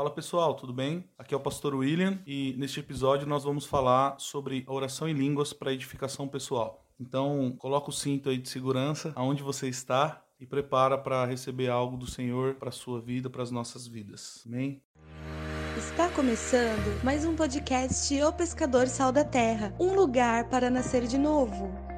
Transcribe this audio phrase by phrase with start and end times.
[0.00, 1.04] Fala pessoal, tudo bem?
[1.18, 5.12] Aqui é o pastor William e neste episódio nós vamos falar sobre a oração em
[5.12, 6.86] línguas para edificação pessoal.
[6.98, 11.98] Então, coloca o cinto aí de segurança aonde você está e prepara para receber algo
[11.98, 14.42] do Senhor para a sua vida, para as nossas vidas.
[14.46, 14.82] Amém?
[15.76, 21.18] Está começando mais um podcast O Pescador Sal da Terra, um lugar para nascer de
[21.18, 21.89] novo.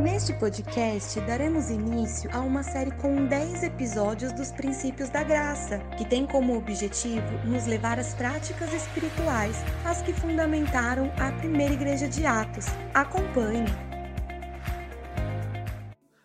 [0.00, 6.08] Neste podcast, daremos início a uma série com 10 episódios dos Princípios da Graça, que
[6.08, 9.54] tem como objetivo nos levar às práticas espirituais,
[9.84, 12.64] as que fundamentaram a primeira igreja de Atos.
[12.94, 13.66] Acompanhe!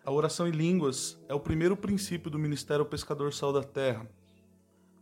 [0.02, 4.08] A oração em línguas é o primeiro princípio do Ministério Pescador Sal da Terra.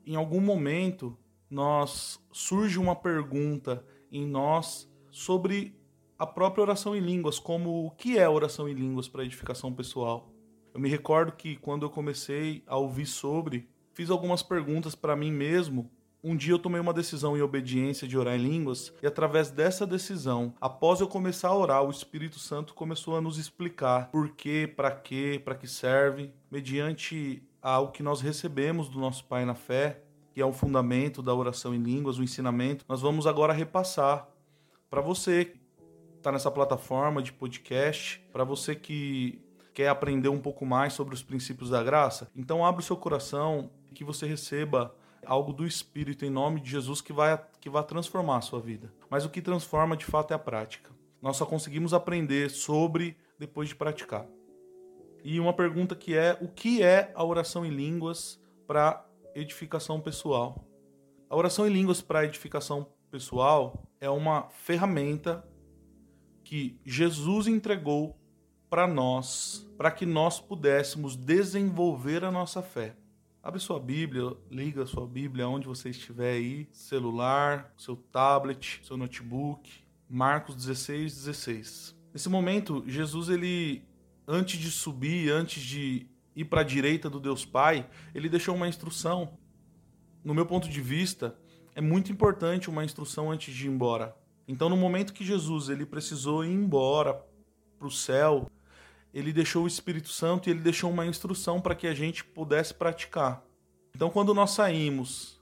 [0.04, 1.16] Em algum momento,
[1.48, 5.78] nós surge uma pergunta em nós sobre
[6.18, 10.30] a própria oração em línguas, como o que é oração em línguas para edificação pessoal.
[10.72, 15.30] Eu me recordo que quando eu comecei a ouvir sobre, fiz algumas perguntas para mim
[15.30, 15.90] mesmo.
[16.22, 19.86] Um dia eu tomei uma decisão em obediência de orar em línguas, e através dessa
[19.86, 24.72] decisão, após eu começar a orar, o Espírito Santo começou a nos explicar por quê,
[24.74, 30.02] para quê, para que serve, mediante ao que nós recebemos do nosso Pai na fé,
[30.32, 32.84] que é o fundamento da oração em línguas, o ensinamento.
[32.88, 34.28] Nós vamos agora repassar
[34.88, 35.54] para você
[36.24, 39.38] está nessa plataforma de podcast, para você que
[39.74, 43.70] quer aprender um pouco mais sobre os princípios da graça, então abra o seu coração
[43.90, 47.84] e que você receba algo do Espírito em nome de Jesus que vai, que vai
[47.84, 48.90] transformar a sua vida.
[49.10, 50.90] Mas o que transforma de fato é a prática.
[51.20, 54.26] Nós só conseguimos aprender sobre depois de praticar.
[55.22, 60.66] E uma pergunta que é: o que é a oração em línguas para edificação pessoal?
[61.28, 65.44] A oração em línguas para edificação pessoal é uma ferramenta
[66.44, 68.16] que Jesus entregou
[68.68, 72.96] para nós, para que nós pudéssemos desenvolver a nossa fé.
[73.42, 79.70] Abre sua Bíblia, liga sua Bíblia onde você estiver aí, celular, seu tablet, seu notebook,
[80.08, 81.96] Marcos 16, 16.
[82.12, 83.82] Nesse momento, Jesus, ele,
[84.26, 88.68] antes de subir, antes de ir para a direita do Deus Pai, ele deixou uma
[88.68, 89.36] instrução.
[90.24, 91.36] No meu ponto de vista,
[91.74, 94.16] é muito importante uma instrução antes de ir embora.
[94.46, 97.20] Então, no momento que Jesus ele precisou ir embora
[97.78, 98.50] para o céu,
[99.12, 102.74] ele deixou o Espírito Santo e ele deixou uma instrução para que a gente pudesse
[102.74, 103.42] praticar.
[103.94, 105.40] Então, quando nós saímos,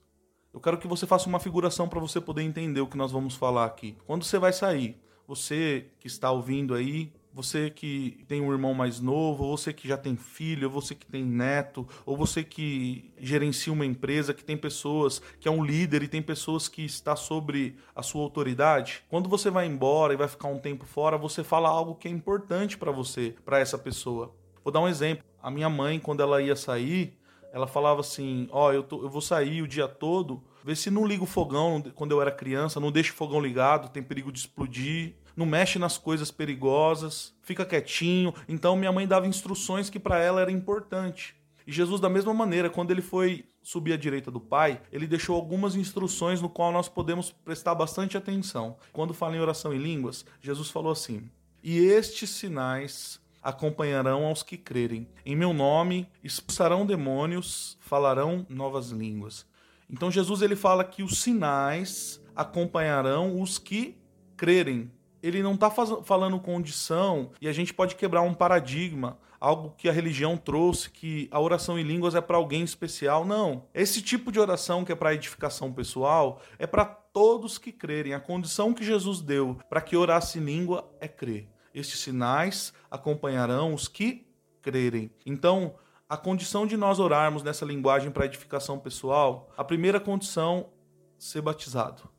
[0.53, 3.35] eu quero que você faça uma figuração para você poder entender o que nós vamos
[3.35, 3.97] falar aqui.
[4.07, 9.01] Quando você vai sair, você que está ouvindo aí, você que tem um irmão mais
[9.01, 13.13] novo, ou você que já tem filho, ou você que tem neto, ou você que
[13.19, 17.17] gerencia uma empresa, que tem pessoas, que é um líder e tem pessoas que está
[17.17, 21.43] sobre a sua autoridade, quando você vai embora e vai ficar um tempo fora, você
[21.43, 24.35] fala algo que é importante para você, para essa pessoa.
[24.63, 25.25] Vou dar um exemplo.
[25.43, 27.19] A minha mãe, quando ela ia sair,
[27.53, 31.07] ela falava assim: Ó, oh, eu, eu vou sair o dia todo, vê se não
[31.07, 34.39] liga o fogão quando eu era criança, não deixa o fogão ligado, tem perigo de
[34.39, 38.35] explodir não mexe nas coisas perigosas, fica quietinho.
[38.49, 41.35] Então minha mãe dava instruções que para ela era importante.
[41.67, 45.37] E Jesus, da mesma maneira, quando ele foi subir à direita do Pai, ele deixou
[45.37, 48.77] algumas instruções no qual nós podemos prestar bastante atenção.
[48.93, 51.31] Quando fala em oração em línguas, Jesus falou assim:
[51.63, 55.09] E estes sinais acompanharão aos que crerem.
[55.27, 59.47] Em meu nome expulsarão demônios, falarão novas línguas.
[59.91, 63.97] Então Jesus ele fala que os sinais acompanharão os que
[64.37, 64.91] crerem
[65.23, 69.93] ele não está falando condição e a gente pode quebrar um paradigma, algo que a
[69.93, 73.25] religião trouxe, que a oração em línguas é para alguém especial.
[73.25, 73.65] Não.
[73.73, 78.15] Esse tipo de oração que é para edificação pessoal é para todos que crerem.
[78.15, 81.49] A condição que Jesus deu para que orasse em língua é crer.
[81.73, 84.27] Estes sinais acompanharão os que
[84.61, 85.11] crerem.
[85.25, 85.75] Então,
[86.09, 90.69] a condição de nós orarmos nessa linguagem para edificação pessoal, a primeira condição
[91.17, 92.12] ser batizado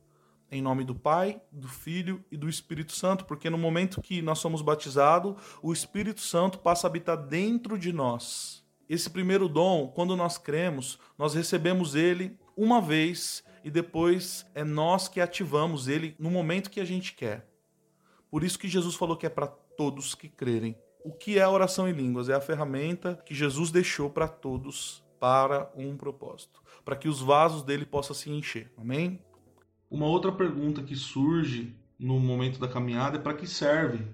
[0.54, 4.38] em nome do Pai, do Filho e do Espírito Santo, porque no momento que nós
[4.38, 8.64] somos batizados, o Espírito Santo passa a habitar dentro de nós.
[8.88, 15.08] Esse primeiro dom, quando nós cremos, nós recebemos ele uma vez e depois é nós
[15.08, 17.48] que ativamos ele no momento que a gente quer.
[18.30, 20.78] Por isso que Jesus falou que é para todos que crerem.
[21.04, 22.28] O que é a oração em línguas?
[22.28, 27.62] É a ferramenta que Jesus deixou para todos para um propósito, para que os vasos
[27.62, 28.70] dele possam se encher.
[28.76, 29.18] Amém?
[29.90, 34.04] Uma outra pergunta que surge no momento da caminhada é para que serve?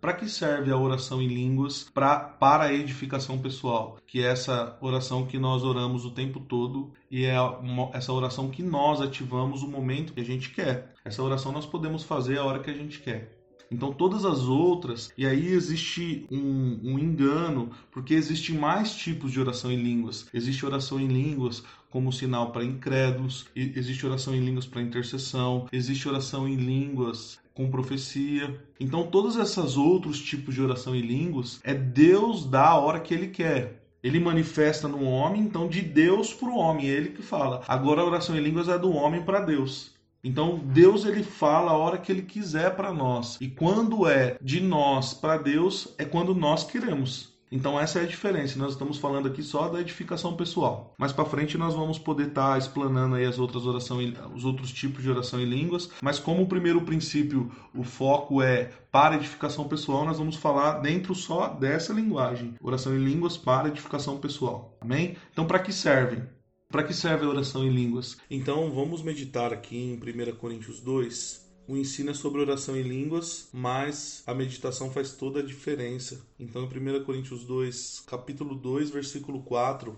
[0.00, 3.96] Para que serve a oração em línguas pra, para a edificação pessoal?
[4.06, 8.50] Que é essa oração que nós oramos o tempo todo e é uma, essa oração
[8.50, 10.92] que nós ativamos o momento que a gente quer.
[11.04, 13.34] Essa oração nós podemos fazer a hora que a gente quer.
[13.70, 19.40] Então todas as outras, e aí existe um, um engano, porque existem mais tipos de
[19.40, 20.28] oração em línguas.
[20.32, 26.08] Existe oração em línguas como sinal para incrédulos, existe oração em línguas para intercessão, existe
[26.08, 28.60] oração em línguas com profecia.
[28.80, 33.14] Então, todos esses outros tipos de oração em línguas é Deus dá a hora que
[33.14, 33.80] ele quer.
[34.02, 37.62] Ele manifesta no homem, então de Deus para o homem, é ele que fala.
[37.68, 39.92] Agora a oração em línguas é do homem para Deus.
[40.24, 43.38] Então Deus ele fala a hora que ele quiser para nós.
[43.40, 47.33] E quando é de nós para Deus é quando nós queremos.
[47.54, 48.58] Então essa é a diferença.
[48.58, 50.92] Nós estamos falando aqui só da edificação pessoal.
[50.98, 54.72] Mais para frente nós vamos poder estar tá explanando aí as outras orações, os outros
[54.72, 55.88] tipos de oração em línguas.
[56.02, 61.14] Mas como o primeiro princípio, o foco é para edificação pessoal, nós vamos falar dentro
[61.14, 62.56] só dessa linguagem.
[62.60, 64.76] Oração em línguas para edificação pessoal.
[64.80, 65.16] Amém?
[65.30, 66.24] Então para que servem?
[66.68, 68.16] Para que serve a oração em línguas?
[68.28, 73.48] Então vamos meditar aqui em 1 Coríntios 2, o ensino é sobre oração em línguas,
[73.52, 76.24] mas a meditação faz toda a diferença.
[76.38, 79.96] Então, em 1 Coríntios 2, capítulo 2, versículo 4,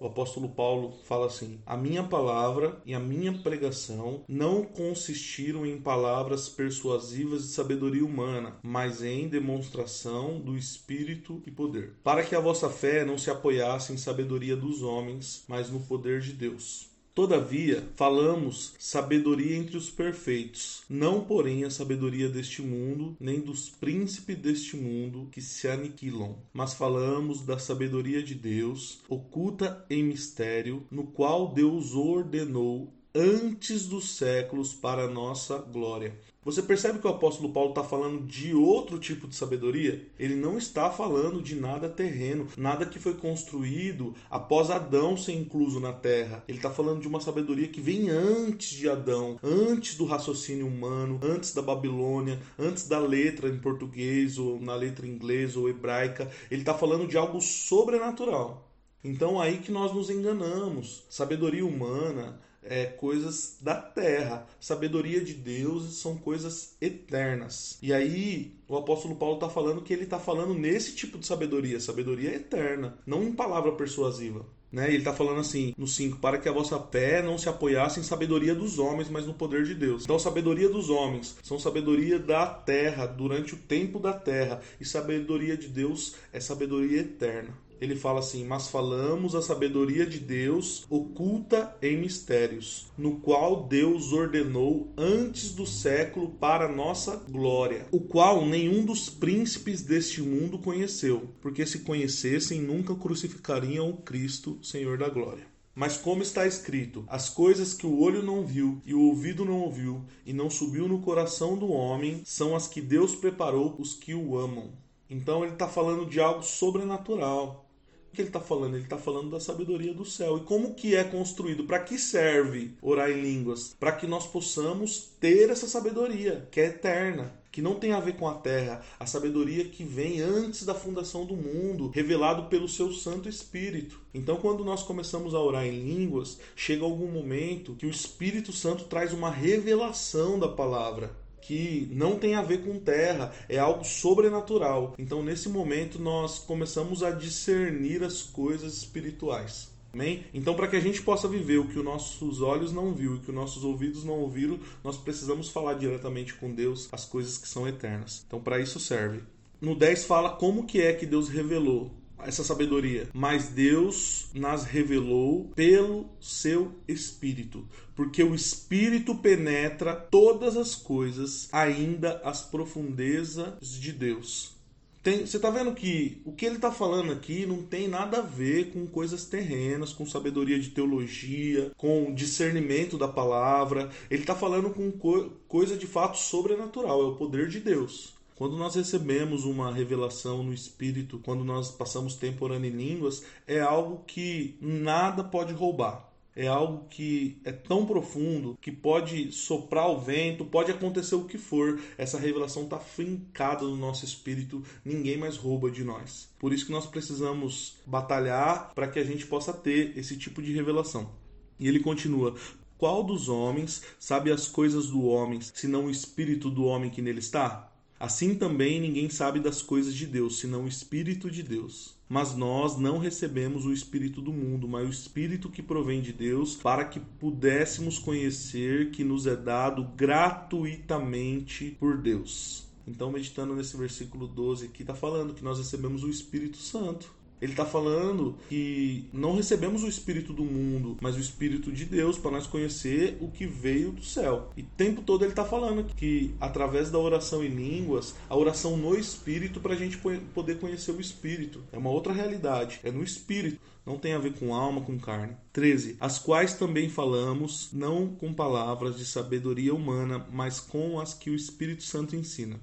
[0.00, 5.78] o apóstolo Paulo fala assim: A minha palavra e a minha pregação não consistiram em
[5.78, 12.40] palavras persuasivas de sabedoria humana, mas em demonstração do Espírito e poder, para que a
[12.40, 16.89] vossa fé não se apoiasse em sabedoria dos homens, mas no poder de Deus.
[17.14, 24.38] Todavia, falamos sabedoria entre os perfeitos, não porém a sabedoria deste mundo, nem dos príncipes
[24.38, 31.04] deste mundo que se aniquilam, mas falamos da sabedoria de Deus, oculta em mistério, no
[31.04, 36.16] qual Deus ordenou antes dos séculos para nossa glória.
[36.42, 40.08] Você percebe que o apóstolo Paulo está falando de outro tipo de sabedoria?
[40.18, 45.78] Ele não está falando de nada terreno, nada que foi construído após Adão ser incluso
[45.78, 46.42] na terra.
[46.48, 51.20] Ele está falando de uma sabedoria que vem antes de Adão, antes do raciocínio humano,
[51.22, 56.30] antes da Babilônia, antes da letra em português ou na letra inglesa ou hebraica.
[56.50, 58.66] Ele está falando de algo sobrenatural.
[59.04, 61.04] Então aí que nós nos enganamos.
[61.10, 64.46] Sabedoria humana é, coisas da terra.
[64.58, 67.78] Sabedoria de Deus são coisas eternas.
[67.82, 71.80] E aí o apóstolo Paulo está falando que ele está falando nesse tipo de sabedoria,
[71.80, 74.44] sabedoria eterna, não em palavra persuasiva.
[74.70, 74.86] Né?
[74.88, 78.04] Ele está falando assim, no 5, para que a vossa pé não se apoiasse em
[78.04, 80.04] sabedoria dos homens, mas no poder de Deus.
[80.04, 85.56] Então, sabedoria dos homens são sabedoria da terra, durante o tempo da terra, e sabedoria
[85.56, 91.76] de Deus é sabedoria eterna ele fala assim: Mas falamos a sabedoria de Deus oculta
[91.80, 98.84] em mistérios, no qual Deus ordenou antes do século para nossa glória, o qual nenhum
[98.84, 105.48] dos príncipes deste mundo conheceu, porque se conhecessem nunca crucificariam o Cristo, Senhor da glória.
[105.74, 109.60] Mas como está escrito, as coisas que o olho não viu e o ouvido não
[109.60, 114.12] ouviu e não subiu no coração do homem são as que Deus preparou os que
[114.12, 114.72] o amam.
[115.08, 117.69] Então ele está falando de algo sobrenatural
[118.14, 118.74] que ele está falando?
[118.74, 120.38] Ele está falando da sabedoria do céu.
[120.38, 121.64] E como que é construído?
[121.64, 123.74] Para que serve orar em línguas?
[123.78, 128.16] Para que nós possamos ter essa sabedoria, que é eterna, que não tem a ver
[128.16, 132.92] com a terra, a sabedoria que vem antes da fundação do mundo, revelado pelo seu
[132.92, 134.00] Santo Espírito.
[134.14, 138.84] Então, quando nós começamos a orar em línguas, chega algum momento que o Espírito Santo
[138.84, 144.94] traz uma revelação da palavra que não tem a ver com terra, é algo sobrenatural.
[144.98, 149.70] Então, nesse momento, nós começamos a discernir as coisas espirituais.
[149.92, 150.24] Amém?
[150.32, 153.18] Então, para que a gente possa viver o que os nossos olhos não viu e
[153.18, 157.48] que os nossos ouvidos não ouviram, nós precisamos falar diretamente com Deus as coisas que
[157.48, 158.24] são eternas.
[158.26, 159.22] Então, para isso serve.
[159.60, 161.90] No 10 fala como que é que Deus revelou
[162.24, 170.74] essa sabedoria, mas Deus nas revelou pelo seu Espírito, porque o Espírito penetra todas as
[170.74, 174.60] coisas, ainda as profundezas de Deus.
[175.02, 178.22] Tem, você está vendo que o que ele está falando aqui não tem nada a
[178.22, 183.88] ver com coisas terrenas, com sabedoria de teologia, com discernimento da palavra.
[184.10, 188.19] Ele está falando com co coisa de fato sobrenatural, é o poder de Deus.
[188.40, 193.60] Quando nós recebemos uma revelação no Espírito, quando nós passamos tempo orando em línguas, é
[193.60, 196.10] algo que nada pode roubar.
[196.34, 201.36] É algo que é tão profundo que pode soprar o vento, pode acontecer o que
[201.36, 201.78] for.
[201.98, 206.30] Essa revelação está fincada no nosso espírito, ninguém mais rouba de nós.
[206.38, 210.50] Por isso que nós precisamos batalhar para que a gente possa ter esse tipo de
[210.54, 211.10] revelação.
[211.58, 212.34] E ele continua:
[212.78, 217.18] Qual dos homens sabe as coisas do homem, senão o espírito do homem que nele
[217.18, 217.69] está?
[218.00, 221.94] Assim também ninguém sabe das coisas de Deus, senão o Espírito de Deus.
[222.08, 226.56] Mas nós não recebemos o Espírito do mundo, mas o Espírito que provém de Deus,
[226.56, 232.64] para que pudéssemos conhecer que nos é dado gratuitamente por Deus.
[232.88, 237.19] Então, meditando nesse versículo 12 aqui, está falando que nós recebemos o Espírito Santo.
[237.40, 242.18] Ele está falando que não recebemos o espírito do mundo, mas o espírito de Deus
[242.18, 244.50] para nós conhecer o que veio do céu.
[244.56, 248.76] E o tempo todo ele está falando que através da oração em línguas, a oração
[248.76, 249.98] no espírito para a gente
[250.34, 251.62] poder conhecer o espírito.
[251.72, 255.36] É uma outra realidade, é no espírito não tem a ver com alma, com carne.
[255.52, 255.96] 13.
[255.98, 261.34] As quais também falamos, não com palavras de sabedoria humana, mas com as que o
[261.34, 262.60] Espírito Santo ensina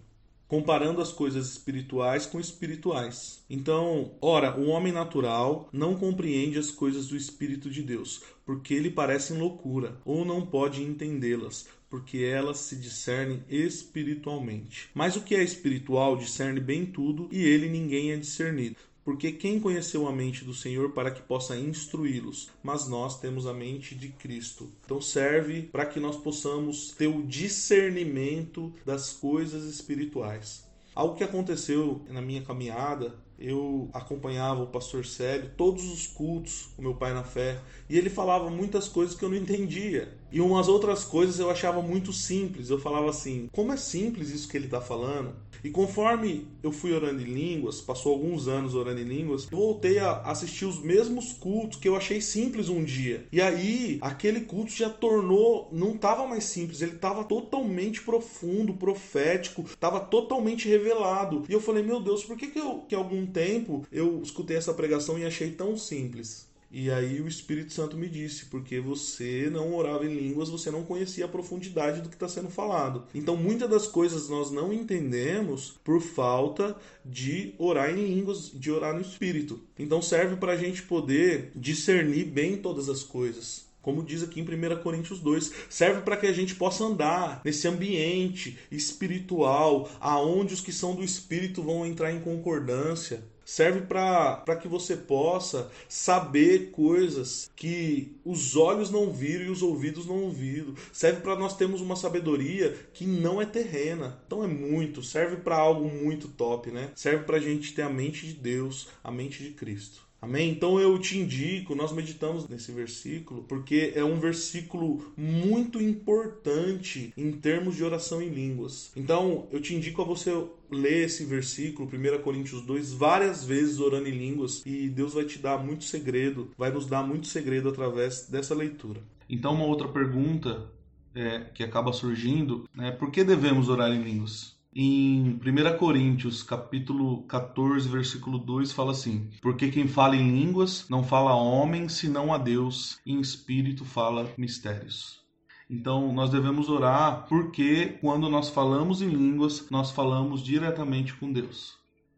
[0.47, 3.43] comparando as coisas espirituais com espirituais.
[3.49, 8.89] Então, ora, o homem natural não compreende as coisas do Espírito de Deus, porque lhe
[8.89, 14.89] parecem loucura, ou não pode entendê-las, porque elas se discernem espiritualmente.
[14.93, 18.77] Mas o que é espiritual discerne bem tudo, e ele ninguém é discernido.
[19.07, 22.49] Porque quem conheceu a mente do Senhor para que possa instruí-los?
[22.61, 24.69] Mas nós temos a mente de Cristo.
[24.83, 30.67] Então serve para que nós possamos ter o discernimento das coisas espirituais.
[30.93, 36.81] Algo que aconteceu na minha caminhada eu acompanhava o pastor Célio todos os cultos, o
[36.81, 40.16] meu pai na fé, e ele falava muitas coisas que eu não entendia.
[40.31, 42.69] E umas outras coisas eu achava muito simples.
[42.69, 45.33] Eu falava assim: como é simples isso que ele está falando?
[45.63, 49.99] E conforme eu fui orando em línguas, passou alguns anos orando em línguas, eu voltei
[49.99, 53.25] a assistir os mesmos cultos que eu achei simples um dia.
[53.31, 59.63] E aí, aquele culto já tornou, não estava mais simples, ele estava totalmente profundo, profético,
[59.63, 61.43] estava totalmente revelado.
[61.49, 64.73] E eu falei: meu Deus, por que que, eu, que algum tempo eu escutei essa
[64.73, 66.46] pregação e achei tão simples.
[66.69, 70.83] E aí o Espírito Santo me disse, porque você não orava em línguas, você não
[70.83, 73.05] conhecia a profundidade do que está sendo falado.
[73.15, 78.93] Então muitas das coisas nós não entendemos por falta de orar em línguas, de orar
[78.93, 79.61] no Espírito.
[79.79, 84.43] Então serve para a gente poder discernir bem todas as coisas como diz aqui em
[84.43, 90.59] 1 Coríntios 2, serve para que a gente possa andar nesse ambiente espiritual, aonde os
[90.59, 93.23] que são do espírito vão entrar em concordância.
[93.47, 100.05] Serve para que você possa saber coisas que os olhos não viram e os ouvidos
[100.05, 100.75] não ouviram.
[100.91, 104.21] Serve para nós termos uma sabedoria que não é terrena.
[104.27, 106.91] Então é muito, serve para algo muito top, né?
[106.93, 110.05] Serve para a gente ter a mente de Deus, a mente de Cristo.
[110.19, 110.49] Amém?
[110.49, 117.31] Então eu te indico, nós meditamos nesse versículo, porque é um versículo muito importante em
[117.31, 118.91] termos de oração em línguas.
[118.95, 120.31] Então eu te indico a você
[120.71, 125.39] ler esse versículo, 1 Coríntios 2, várias vezes orando em línguas, e Deus vai te
[125.39, 129.01] dar muito segredo, vai nos dar muito segredo através dessa leitura.
[129.29, 130.69] Então, uma outra pergunta
[131.13, 134.57] é, que acaba surgindo é por que devemos orar em línguas?
[134.79, 141.03] em 1 Coríntios, capítulo 14, versículo 2, fala assim: Porque quem fala em línguas não
[141.03, 145.25] fala a homem, senão a Deus, e em espírito fala mistérios.
[145.69, 151.75] Então, nós devemos orar porque quando nós falamos em línguas, nós falamos diretamente com Deus.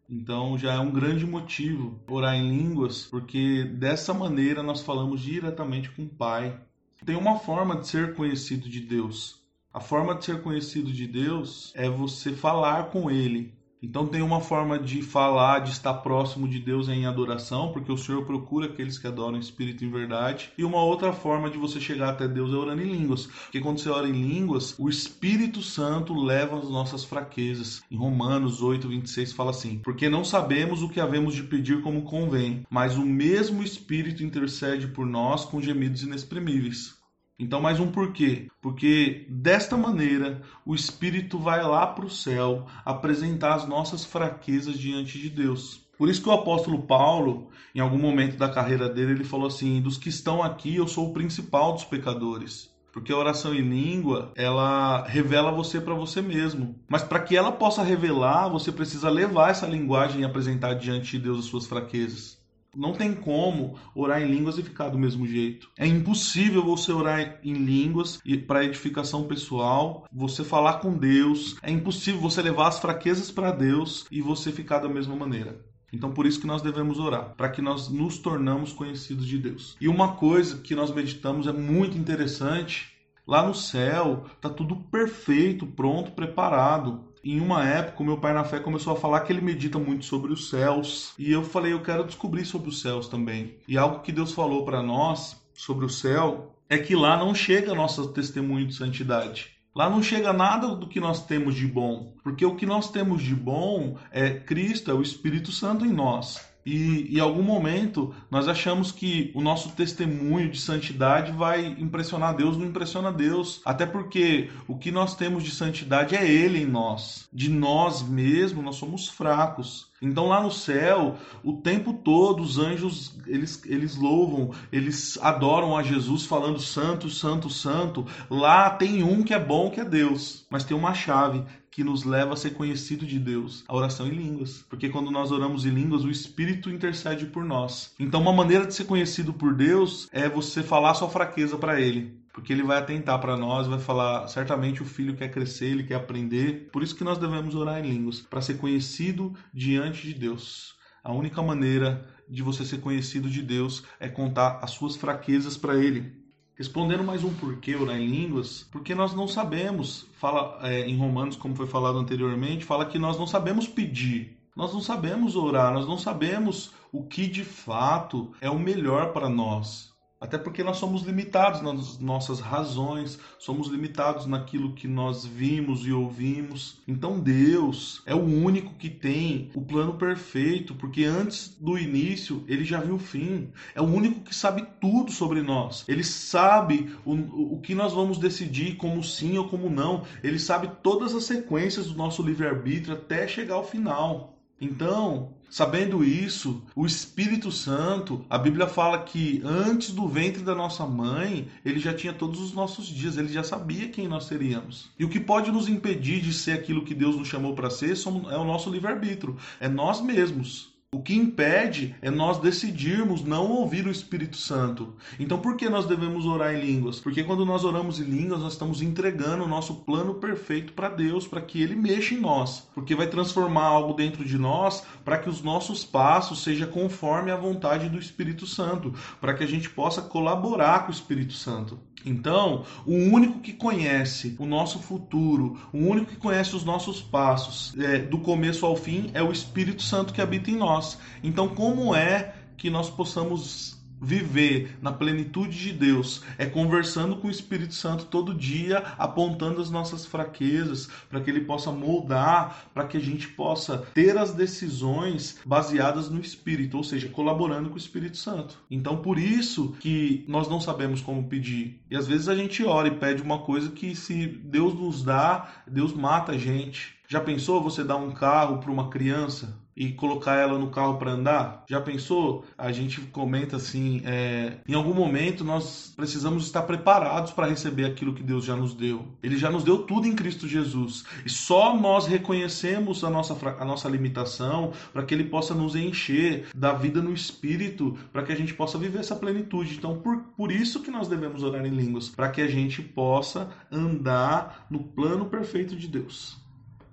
[0.09, 5.89] Então, já é um grande motivo orar em línguas, porque dessa maneira nós falamos diretamente
[5.91, 6.59] com o Pai.
[7.05, 9.39] Tem uma forma de ser conhecido de Deus,
[9.71, 13.53] a forma de ser conhecido de Deus é você falar com Ele.
[13.81, 17.97] Então tem uma forma de falar, de estar próximo de Deus em adoração, porque o
[17.97, 20.51] Senhor procura aqueles que adoram o Espírito em verdade.
[20.57, 23.27] E uma outra forma de você chegar até Deus é orando em línguas.
[23.27, 27.81] Porque quando você ora em línguas, o Espírito Santo leva as nossas fraquezas.
[27.89, 32.03] Em Romanos 8, 26 fala assim: Porque não sabemos o que havemos de pedir como
[32.03, 36.98] convém, mas o mesmo Espírito intercede por nós com gemidos inexprimíveis.
[37.39, 38.49] Então, mais um porquê.
[38.61, 45.17] Porque desta maneira o Espírito vai lá para o céu apresentar as nossas fraquezas diante
[45.17, 45.87] de Deus.
[45.97, 49.81] Por isso que o apóstolo Paulo, em algum momento da carreira dele, ele falou assim:
[49.81, 52.69] dos que estão aqui, eu sou o principal dos pecadores.
[52.91, 56.75] Porque a oração em língua, ela revela você para você mesmo.
[56.87, 61.19] Mas para que ela possa revelar, você precisa levar essa linguagem e apresentar diante de
[61.19, 62.38] Deus as suas fraquezas.
[62.75, 65.69] Não tem como orar em línguas e ficar do mesmo jeito.
[65.77, 71.57] É impossível você orar em línguas e para edificação pessoal, você falar com Deus.
[71.63, 75.65] É impossível você levar as fraquezas para Deus e você ficar da mesma maneira.
[75.91, 79.75] Então por isso que nós devemos orar, para que nós nos tornamos conhecidos de Deus.
[79.81, 82.95] E uma coisa que nós meditamos é muito interessante,
[83.25, 88.43] lá no céu tá tudo perfeito, pronto, preparado em uma época, o meu pai na
[88.43, 91.13] fé começou a falar que ele medita muito sobre os céus.
[91.17, 93.55] E eu falei, eu quero descobrir sobre os céus também.
[93.67, 97.75] E algo que Deus falou para nós sobre o céu é que lá não chega
[97.75, 99.51] nosso testemunho de santidade.
[99.75, 103.21] Lá não chega nada do que nós temos de bom, porque o que nós temos
[103.21, 106.48] de bom é Cristo, é o Espírito Santo em nós.
[106.65, 112.57] E em algum momento nós achamos que o nosso testemunho de santidade vai impressionar Deus,
[112.57, 113.61] não impressiona Deus.
[113.65, 117.27] Até porque o que nós temos de santidade é Ele em nós.
[117.31, 119.89] De nós mesmos, nós somos fracos.
[120.01, 125.83] Então lá no céu, o tempo todo os anjos eles, eles louvam, eles adoram a
[125.83, 128.05] Jesus falando santo, santo, santo.
[128.29, 131.43] Lá tem um que é bom, que é Deus, mas tem uma chave
[131.79, 134.65] que nos leva a ser conhecido de Deus, a oração em línguas.
[134.69, 137.95] Porque quando nós oramos em línguas, o Espírito intercede por nós.
[137.97, 142.19] Então uma maneira de ser conhecido por Deus é você falar sua fraqueza para ele
[142.33, 145.95] porque ele vai atentar para nós, vai falar, certamente o filho quer crescer, ele quer
[145.95, 146.69] aprender.
[146.71, 150.75] Por isso que nós devemos orar em línguas, para ser conhecido diante de Deus.
[151.03, 155.75] A única maneira de você ser conhecido de Deus é contar as suas fraquezas para
[155.75, 156.18] ele.
[156.59, 161.37] Respondendo mais um porquê orar em línguas, porque nós não sabemos, fala é, em Romanos,
[161.37, 165.87] como foi falado anteriormente, fala que nós não sabemos pedir, nós não sabemos orar, nós
[165.87, 169.93] não sabemos o que de fato é o melhor para nós.
[170.21, 175.93] Até porque nós somos limitados nas nossas razões, somos limitados naquilo que nós vimos e
[175.93, 176.81] ouvimos.
[176.85, 182.65] Então Deus é o único que tem o plano perfeito, porque antes do início ele
[182.65, 183.49] já viu o fim.
[183.73, 185.85] É o único que sabe tudo sobre nós.
[185.87, 190.03] Ele sabe o, o que nós vamos decidir como sim ou como não.
[190.21, 194.38] Ele sabe todas as sequências do nosso livre-arbítrio até chegar ao final.
[194.61, 200.85] Então, sabendo isso, o Espírito Santo, a Bíblia fala que antes do ventre da nossa
[200.85, 204.89] mãe, ele já tinha todos os nossos dias, ele já sabia quem nós seríamos.
[204.99, 207.93] E o que pode nos impedir de ser aquilo que Deus nos chamou para ser
[208.31, 210.69] é o nosso livre-arbítrio, é nós mesmos.
[210.91, 214.95] O que impede é nós decidirmos não ouvir o Espírito Santo.
[215.19, 216.99] Então, por que nós devemos orar em línguas?
[216.99, 221.27] Porque quando nós oramos em línguas, nós estamos entregando o nosso plano perfeito para Deus,
[221.27, 222.67] para que Ele mexa em nós.
[222.73, 227.37] Porque vai transformar algo dentro de nós para que os nossos passos sejam conforme a
[227.37, 228.91] vontade do Espírito Santo,
[229.21, 231.79] para que a gente possa colaborar com o Espírito Santo.
[232.05, 237.73] Então, o único que conhece o nosso futuro, o único que conhece os nossos passos,
[237.77, 240.97] é, do começo ao fim, é o Espírito Santo que habita em nós.
[241.23, 247.31] Então, como é que nós possamos viver na plenitude de Deus é conversando com o
[247.31, 252.97] Espírito Santo todo dia, apontando as nossas fraquezas, para que ele possa moldar, para que
[252.97, 258.17] a gente possa ter as decisões baseadas no Espírito, ou seja, colaborando com o Espírito
[258.17, 258.57] Santo.
[258.69, 261.81] Então, por isso que nós não sabemos como pedir.
[261.89, 265.49] E às vezes a gente ora e pede uma coisa que se Deus nos dá,
[265.67, 266.97] Deus mata a gente.
[267.07, 269.58] Já pensou você dar um carro para uma criança?
[269.79, 271.63] E colocar ela no carro para andar?
[271.69, 272.43] Já pensou?
[272.57, 278.13] A gente comenta assim: é, em algum momento nós precisamos estar preparados para receber aquilo
[278.13, 279.07] que Deus já nos deu.
[279.23, 283.63] Ele já nos deu tudo em Cristo Jesus e só nós reconhecemos a nossa, a
[283.63, 288.35] nossa limitação para que Ele possa nos encher da vida no Espírito, para que a
[288.35, 289.75] gente possa viver essa plenitude.
[289.77, 293.49] Então, por, por isso que nós devemos orar em línguas, para que a gente possa
[293.71, 296.48] andar no plano perfeito de Deus.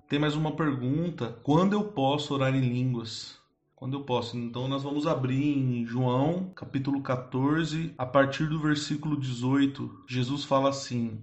[0.08, 3.38] Tem mais uma pergunta: quando eu posso orar em línguas?
[3.74, 4.36] Quando eu posso?
[4.36, 10.04] Então nós vamos abrir em João, capítulo 14, a partir do versículo 18.
[10.06, 11.20] Jesus fala assim: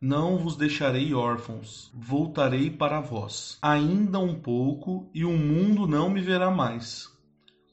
[0.00, 3.56] não vos deixarei órfãos, voltarei para vós.
[3.62, 7.08] Ainda um pouco, e o mundo não me verá mais.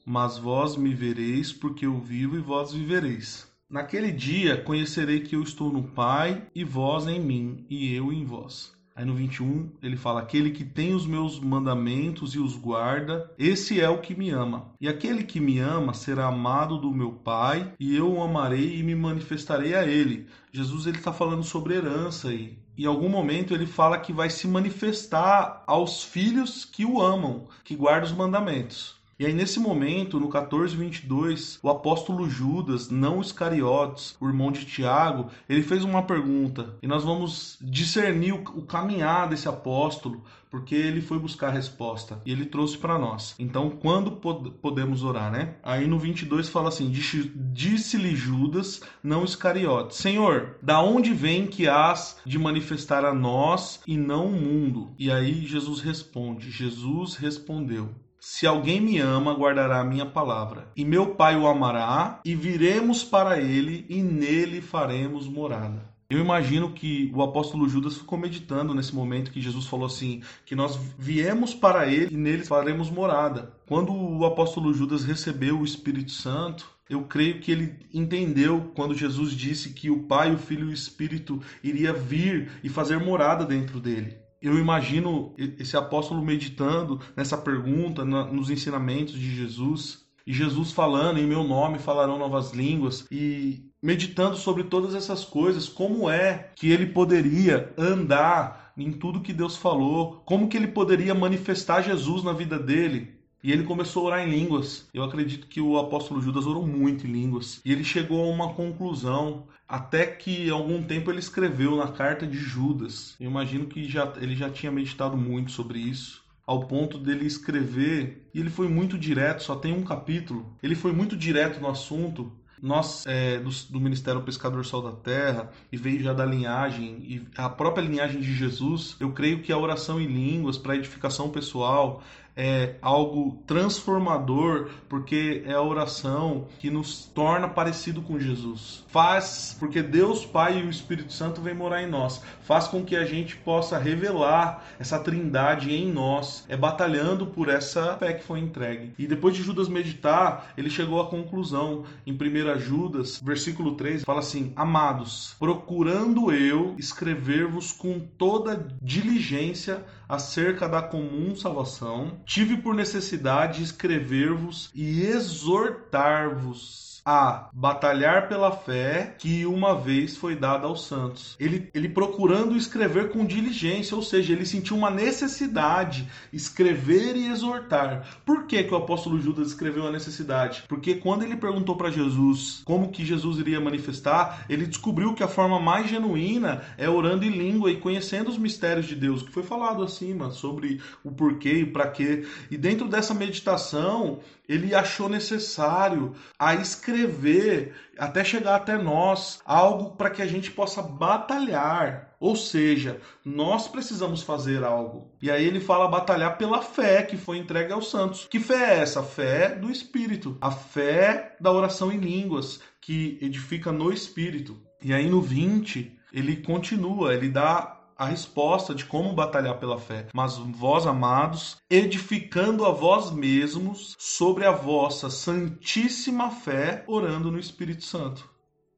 [0.06, 3.52] Mas vós me vereis, porque eu vivo e vós vivereis.
[3.68, 8.24] Naquele dia conhecerei que eu estou no Pai, e vós em mim, e eu em
[8.24, 8.72] vós.
[8.94, 13.80] Aí no 21 ele fala: Aquele que tem os meus mandamentos e os guarda, esse
[13.80, 14.68] é o que me ama.
[14.80, 18.82] E aquele que me ama será amado do meu Pai, e eu o amarei e
[18.82, 20.26] me manifestarei a ele.
[20.52, 22.58] Jesus ele está falando sobre herança aí.
[22.76, 27.76] Em algum momento ele fala que vai se manifestar aos filhos que o amam, que
[27.76, 29.01] guardam os mandamentos.
[29.18, 34.64] E aí, nesse momento, no 14, 22, o apóstolo Judas, não Iscariotes, o irmão de
[34.64, 36.76] Tiago, ele fez uma pergunta.
[36.82, 42.32] E nós vamos discernir o, caminhar desse apóstolo, porque ele foi buscar a resposta e
[42.32, 43.34] ele trouxe para nós.
[43.38, 45.54] Então, quando pod podemos orar, né?
[45.62, 52.18] Aí no 22 fala assim: Disse-lhe Judas, não Iscariotes: Senhor, da onde vem que hás
[52.26, 54.92] de manifestar a nós e não o mundo?
[54.98, 57.94] E aí Jesus responde: Jesus respondeu:
[58.24, 60.68] se alguém me ama, guardará a minha palavra.
[60.76, 65.92] E meu Pai o amará, e viremos para ele, e nele faremos morada.
[66.08, 70.54] Eu imagino que o apóstolo Judas ficou meditando nesse momento que Jesus falou assim: que
[70.54, 73.56] nós viemos para ele e nele faremos morada.
[73.66, 79.32] Quando o apóstolo Judas recebeu o Espírito Santo, eu creio que ele entendeu quando Jesus
[79.32, 83.80] disse que o Pai, o Filho e o Espírito iria vir e fazer morada dentro
[83.80, 90.02] dele eu imagino esse apóstolo meditando nessa pergunta, nos ensinamentos de Jesus.
[90.26, 93.06] E Jesus falando, em meu nome falarão novas línguas.
[93.10, 99.32] E meditando sobre todas essas coisas, como é que ele poderia andar em tudo que
[99.32, 103.21] Deus falou, como que ele poderia manifestar Jesus na vida dele.
[103.42, 104.88] E ele começou a orar em línguas.
[104.94, 107.60] Eu acredito que o apóstolo Judas orou muito em línguas.
[107.64, 109.46] E ele chegou a uma conclusão.
[109.68, 113.16] Até que algum tempo ele escreveu na carta de Judas.
[113.18, 116.22] Eu imagino que já, ele já tinha meditado muito sobre isso.
[116.46, 118.28] Ao ponto dele escrever.
[118.32, 120.54] E ele foi muito direto, só tem um capítulo.
[120.62, 122.30] Ele foi muito direto no assunto
[122.62, 127.26] nós é, do, do, Ministério Pescador Sal da Terra e veio já da linhagem e
[127.36, 132.04] a própria linhagem de Jesus, eu creio que a oração em línguas para edificação pessoal
[132.36, 138.84] é algo transformador, porque é a oração que nos torna parecido com Jesus.
[138.88, 142.96] Faz, porque Deus Pai e o Espírito Santo vem morar em nós, faz com que
[142.96, 148.40] a gente possa revelar essa trindade em nós, é batalhando por essa fé que foi
[148.40, 148.92] entregue.
[148.98, 154.20] E depois de Judas meditar, ele chegou à conclusão, em 1 Judas, versículo 3, fala
[154.20, 163.62] assim: Amados, procurando eu escrever-vos com toda diligência acerca da comum salvação, tive por necessidade
[163.62, 171.36] escrever-vos e exortar-vos a batalhar pela fé que uma vez foi dada aos santos.
[171.38, 178.20] Ele, ele procurando escrever com diligência, ou seja, ele sentiu uma necessidade escrever e exortar.
[178.24, 180.64] Por que, que o apóstolo Judas escreveu a necessidade?
[180.68, 185.28] Porque quando ele perguntou para Jesus como que Jesus iria manifestar, ele descobriu que a
[185.28, 189.42] forma mais genuína é orando em língua e conhecendo os mistérios de Deus, que foi
[189.42, 192.24] falado acima sobre o porquê e para quê.
[192.50, 194.20] E dentro dessa meditação,
[194.52, 200.82] ele achou necessário a escrever até chegar até nós algo para que a gente possa
[200.82, 202.14] batalhar.
[202.20, 205.10] Ou seja, nós precisamos fazer algo.
[205.20, 208.26] E aí ele fala batalhar pela fé que foi entregue aos santos.
[208.30, 209.00] Que fé é essa?
[209.00, 210.36] A fé do Espírito.
[210.40, 214.60] A fé da oração em línguas, que edifica no Espírito.
[214.82, 220.08] E aí no 20, ele continua, ele dá a resposta de como batalhar pela fé.
[220.12, 227.84] Mas vós, amados, edificando a vós mesmos sobre a vossa santíssima fé, orando no Espírito
[227.84, 228.28] Santo.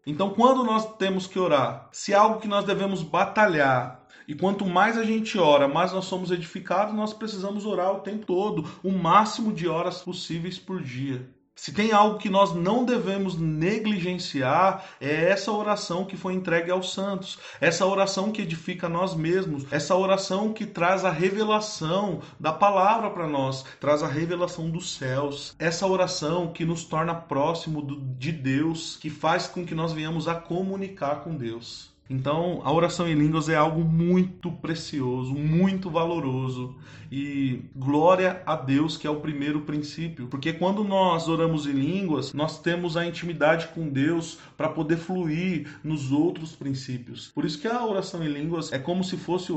[0.06, 4.66] Então, quando nós temos que orar, se é algo que nós devemos batalhar, e quanto
[4.66, 8.92] mais a gente ora, mais nós somos edificados, nós precisamos orar o tempo todo, o
[8.92, 11.30] máximo de horas possíveis por dia.
[11.56, 16.92] Se tem algo que nós não devemos negligenciar, é essa oração que foi entregue aos
[16.92, 23.08] santos, essa oração que edifica nós mesmos, essa oração que traz a revelação da palavra
[23.08, 27.86] para nós, traz a revelação dos céus, essa oração que nos torna próximo
[28.18, 31.93] de Deus, que faz com que nós venhamos a comunicar com Deus.
[32.08, 36.76] Então, a oração em línguas é algo muito precioso, muito valoroso.
[37.10, 40.26] E glória a Deus, que é o primeiro princípio.
[40.26, 45.78] Porque quando nós oramos em línguas, nós temos a intimidade com Deus para poder fluir
[45.82, 47.30] nos outros princípios.
[47.34, 49.52] Por isso que a oração em línguas é como se fosse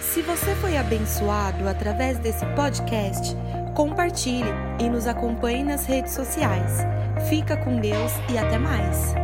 [0.00, 3.34] Se você foi abençoado através desse podcast,
[3.76, 4.48] compartilhe
[4.80, 6.78] e nos acompanhe nas redes sociais.
[7.28, 9.14] Fica com Deus e até mais.